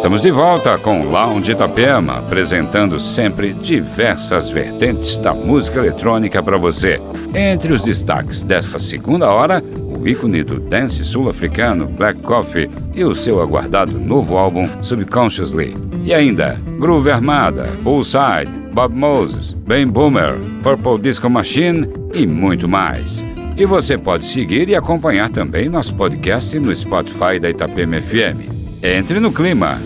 [0.00, 6.98] Estamos de volta com Lounge Itapema, apresentando sempre diversas vertentes da música eletrônica para você.
[7.34, 13.14] Entre os destaques dessa segunda hora, o ícone do dance sul-africano Black Coffee e o
[13.14, 15.74] seu aguardado novo álbum Subconsciously.
[16.02, 23.22] E ainda, Groove Armada, Bullside, Bob Moses, Ben Boomer, Purple Disco Machine e muito mais.
[23.54, 28.60] E você pode seguir e acompanhar também nosso podcast no Spotify da Itapema FM.
[28.82, 29.78] Entre no clima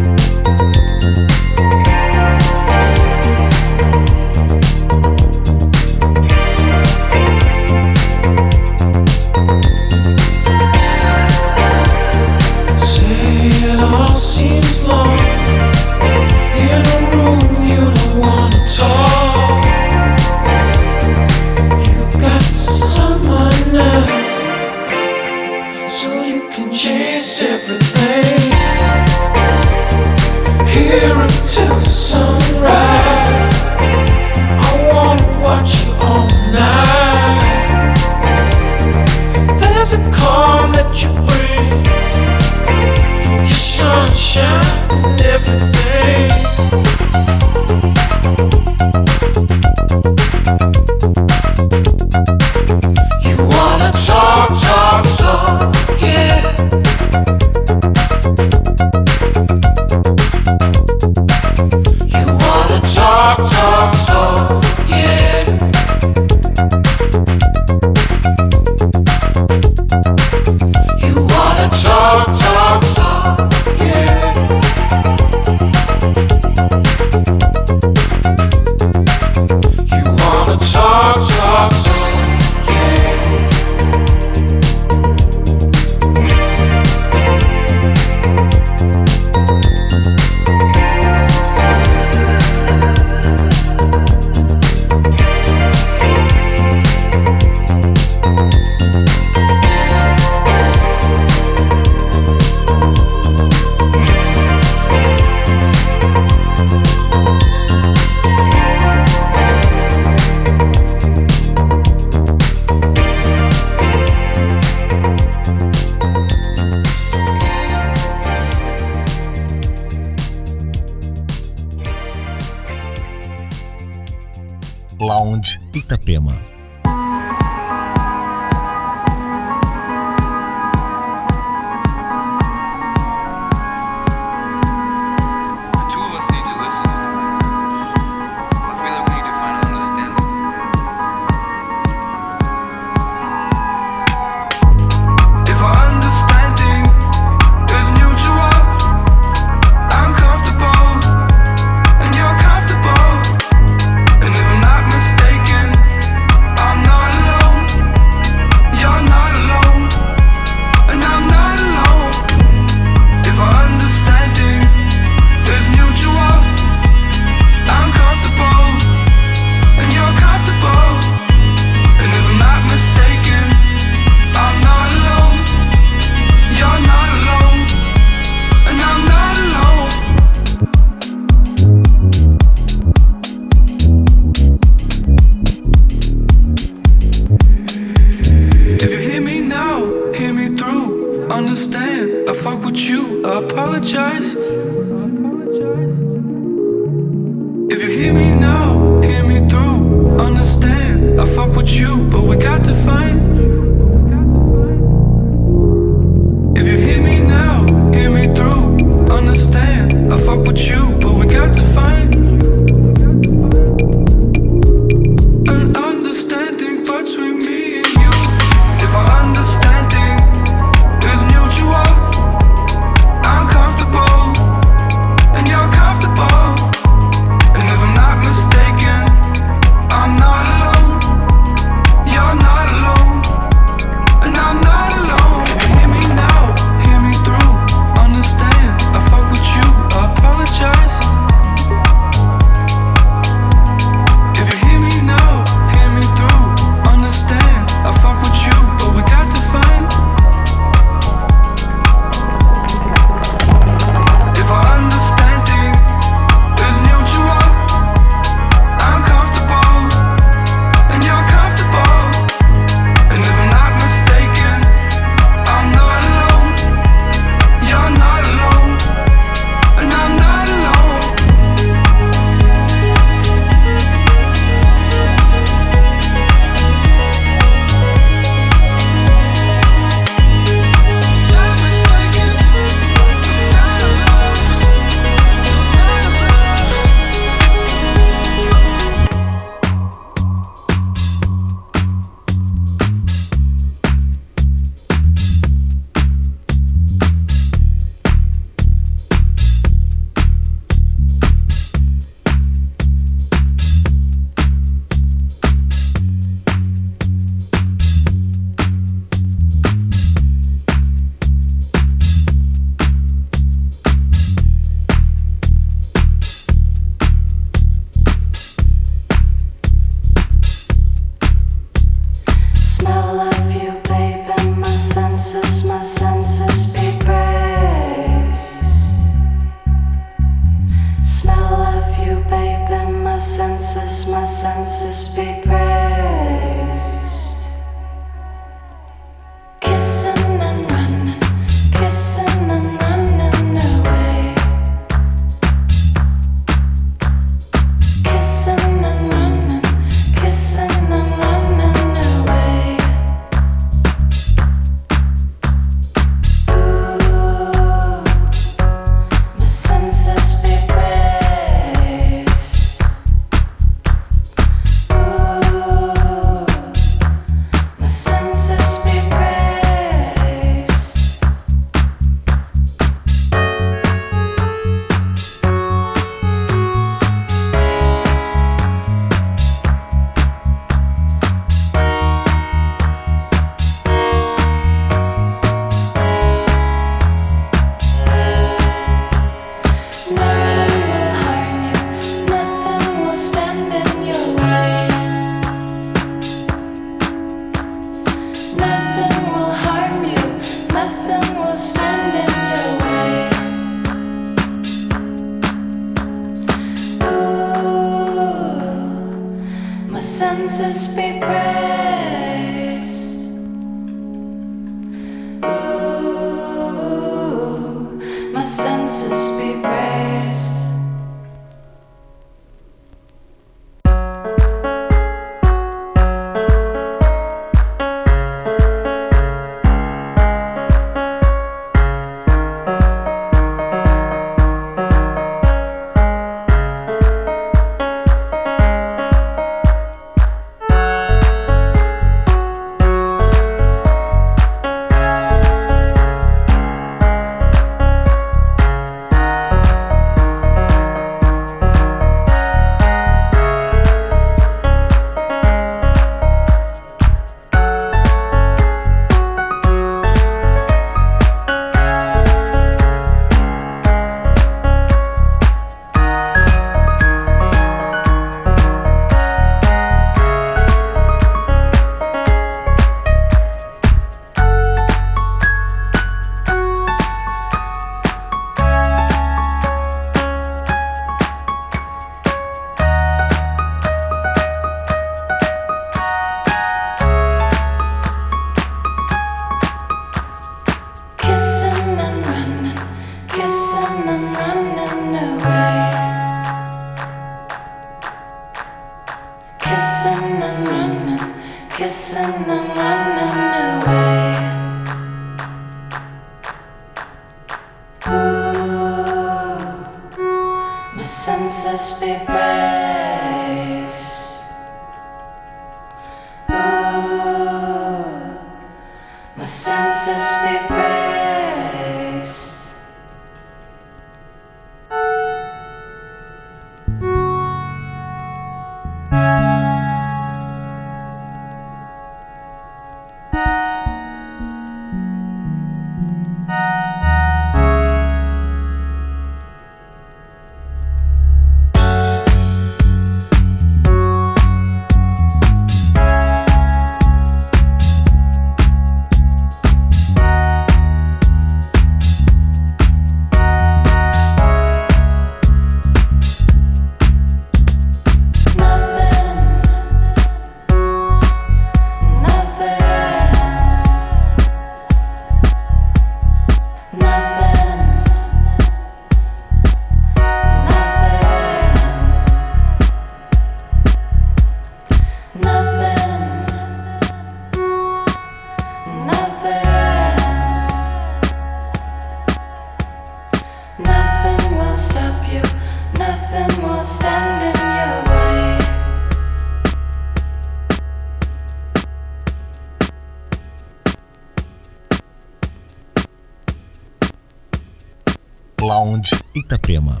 [599.34, 600.00] Itapema.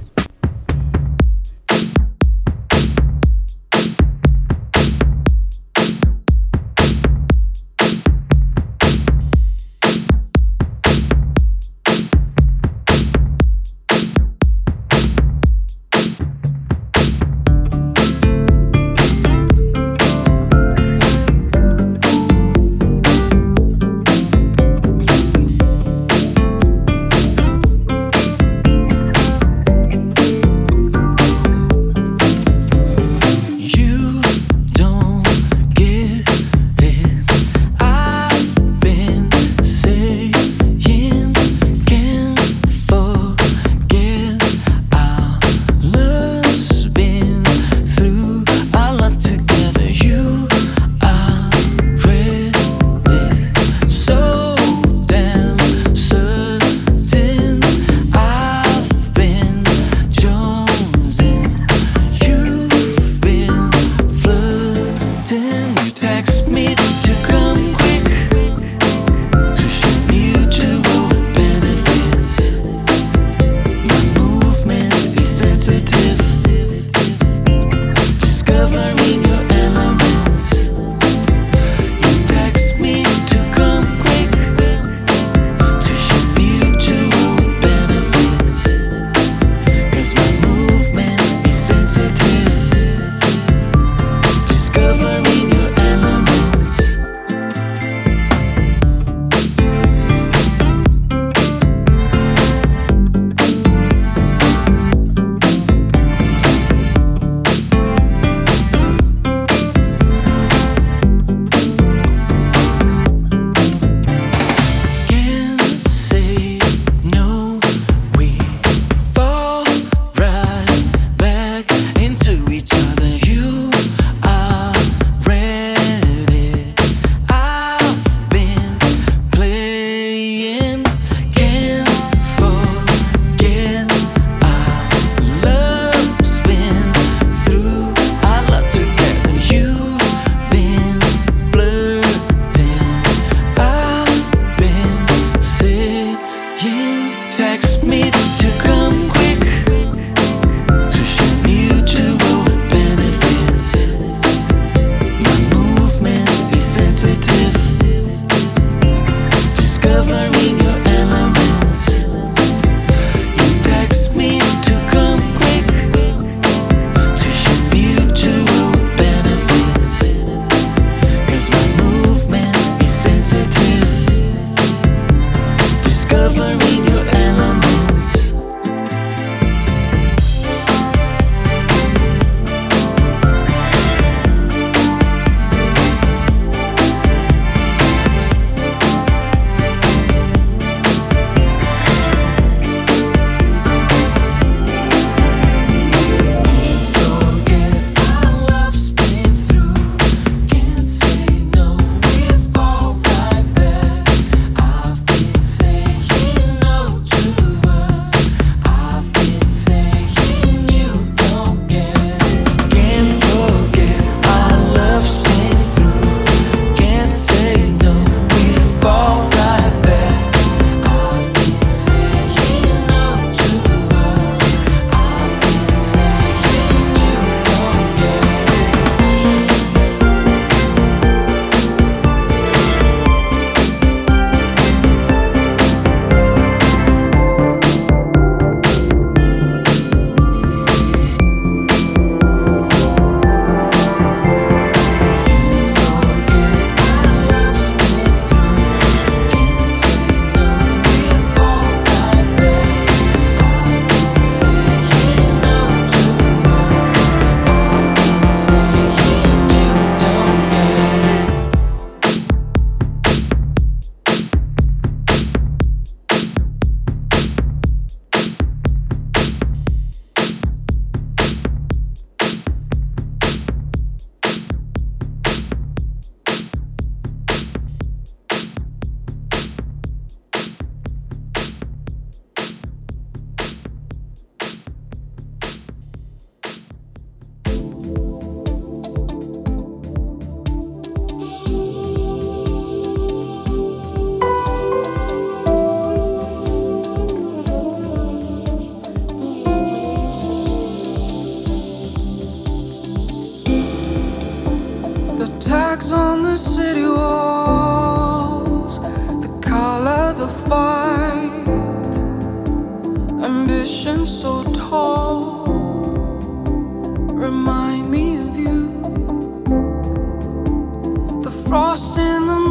[321.82, 322.41] lost in the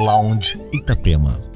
[0.00, 1.49] Lounge Itapema.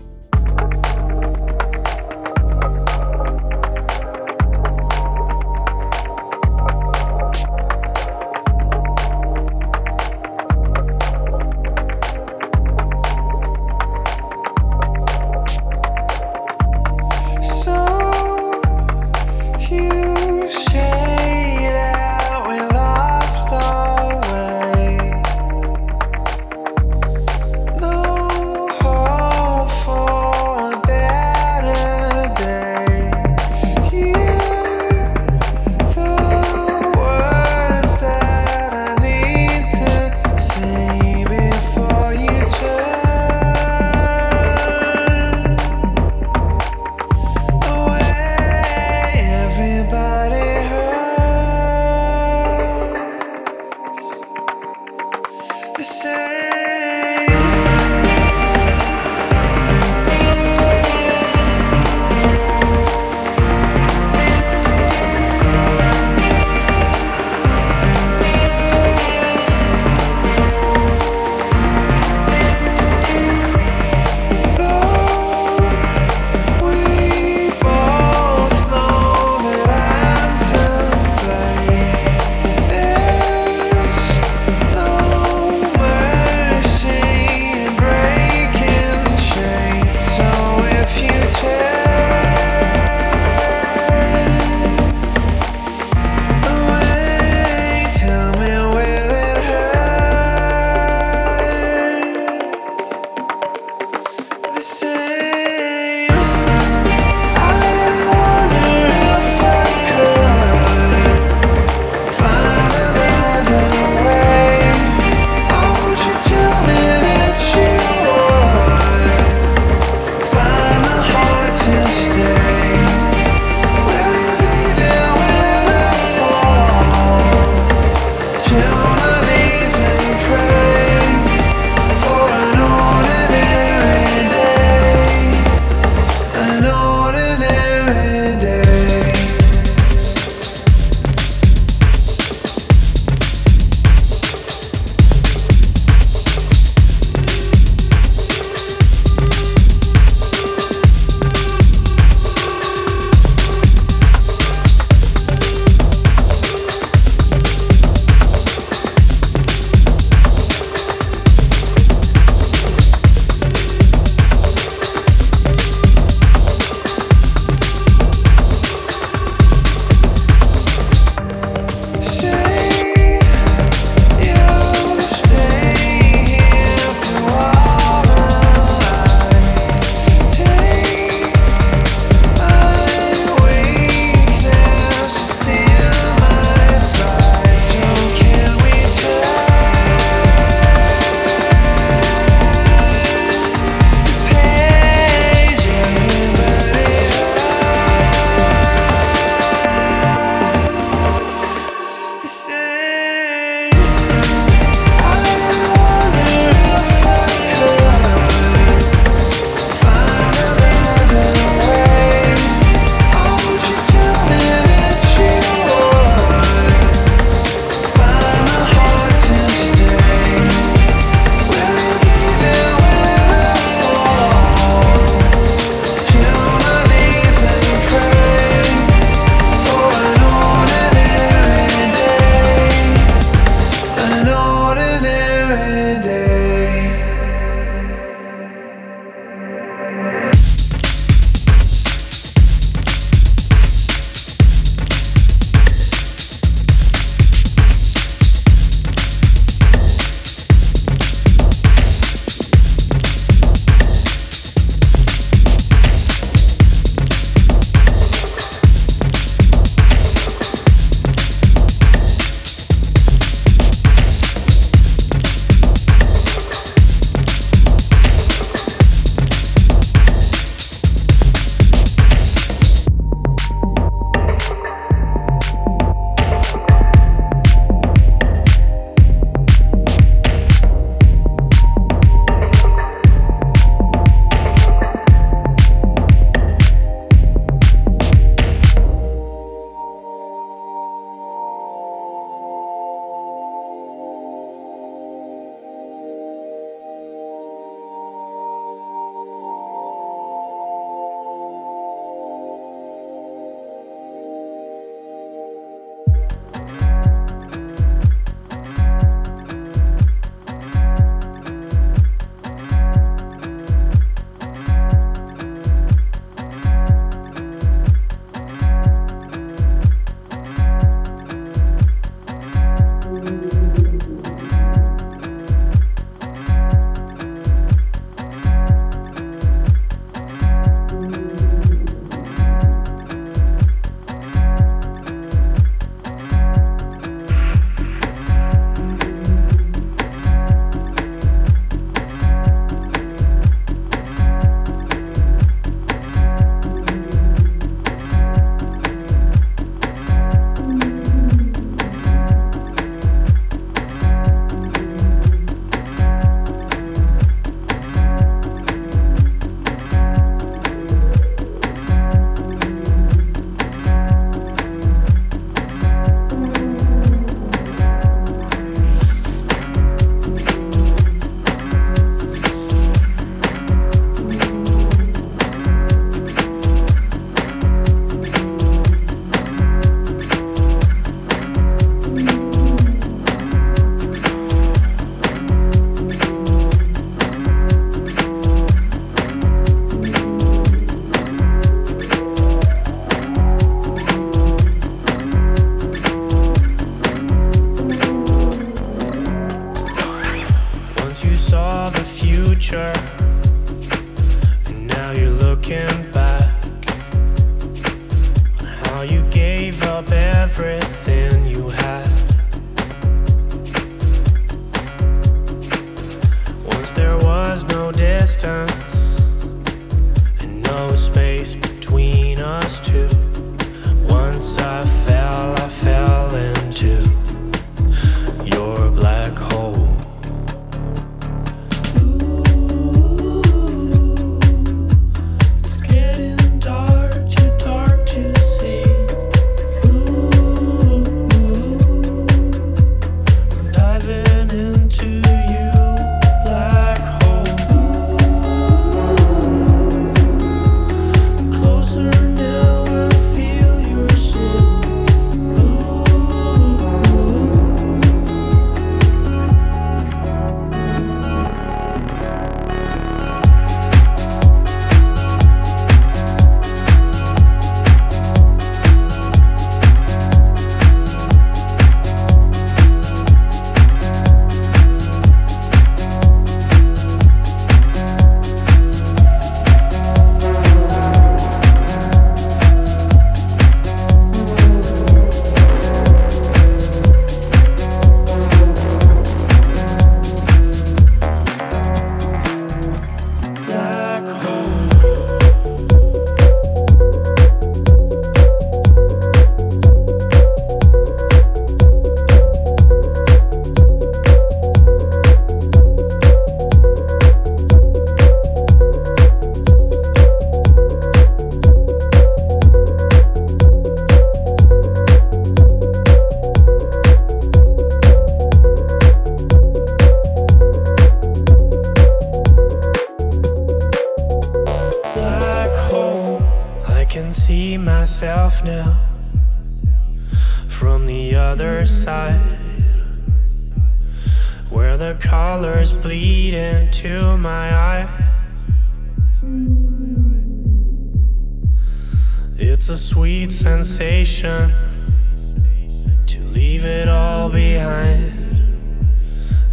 [547.51, 548.33] behind.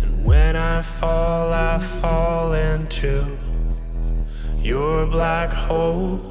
[0.02, 3.38] And when I fall, I fall into
[4.58, 6.31] your black hole.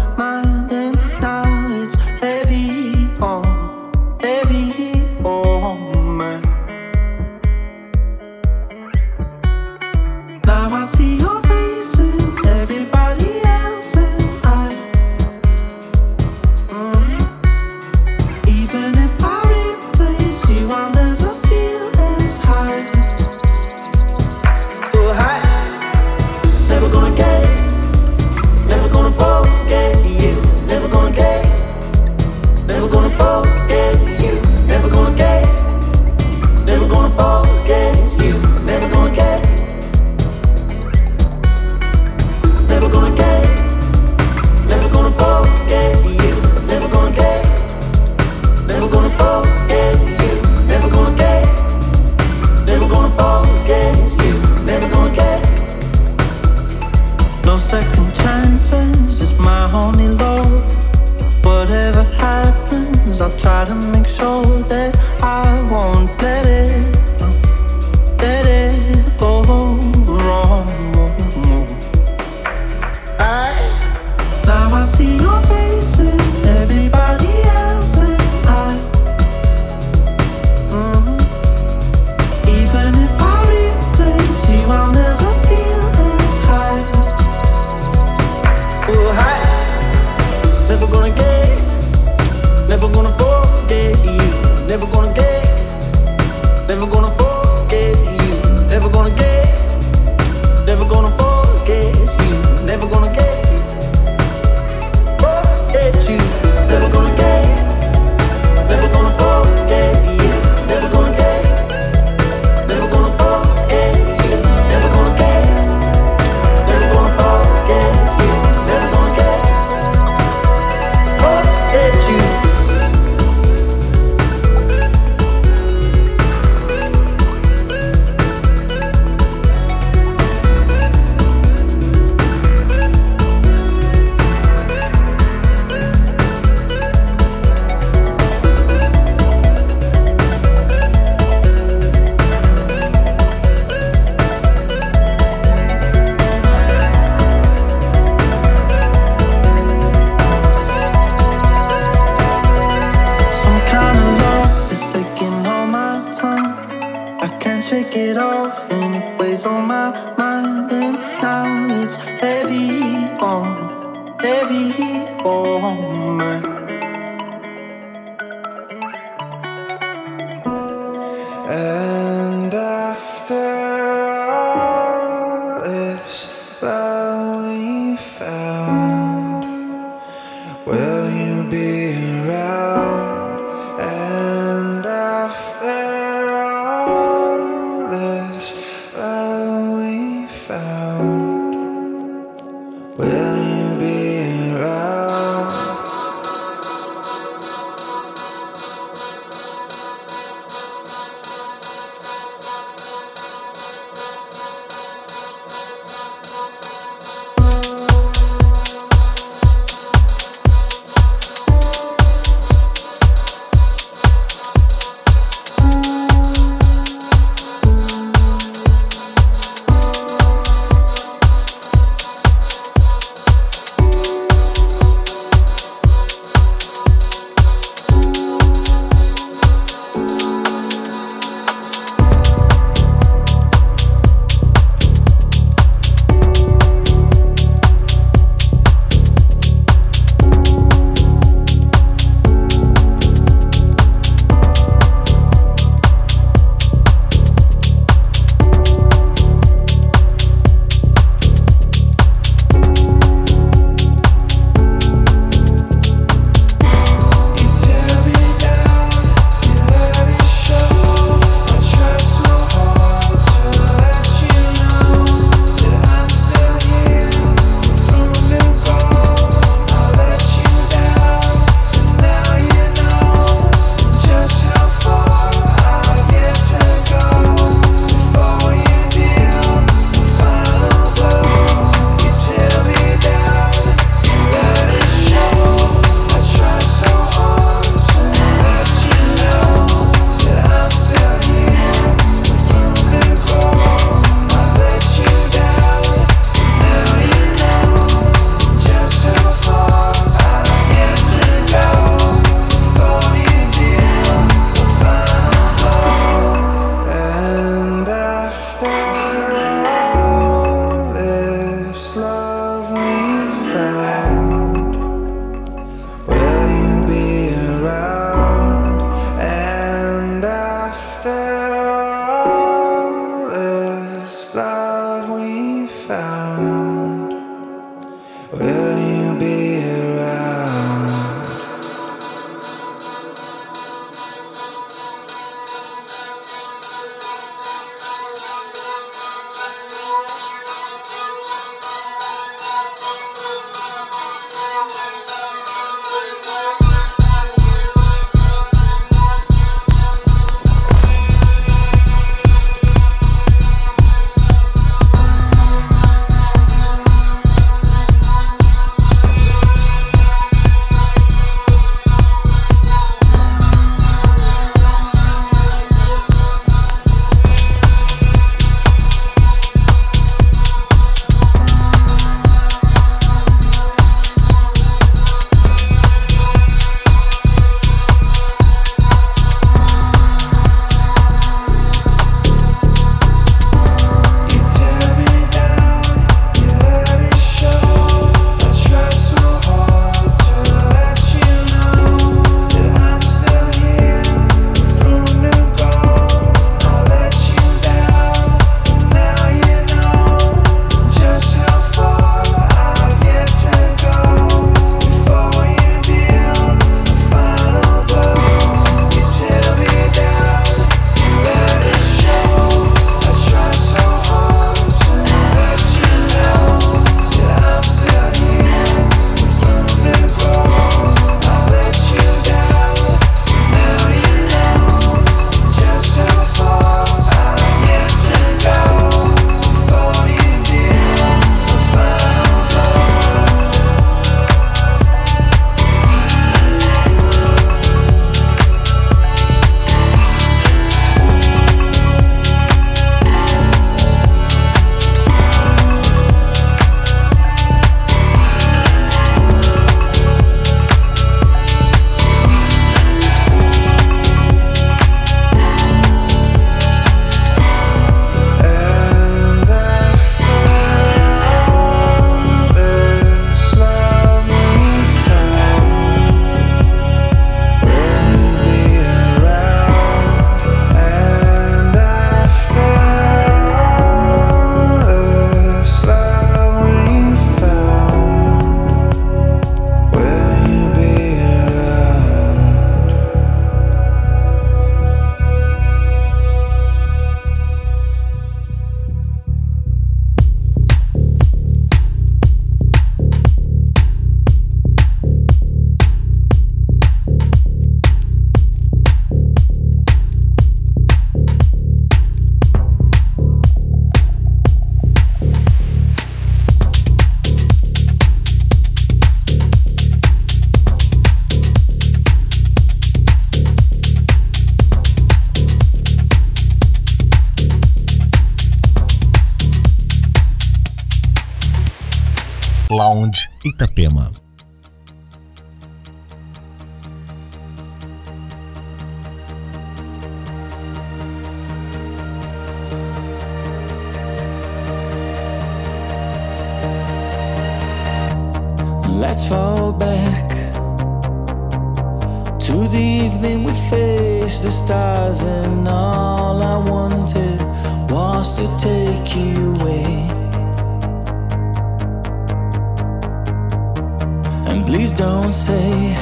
[554.71, 555.97] Please don't say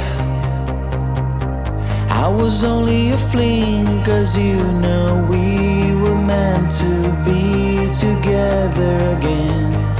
[2.07, 6.93] I was only a fling, cause you know we were meant to
[7.25, 9.98] be together again.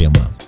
[0.00, 0.39] Ефрема.